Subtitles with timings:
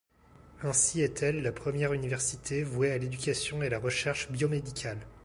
[0.63, 5.05] Ainsi est-elle la première université vouée à l'éducation et la recherche biomédicales.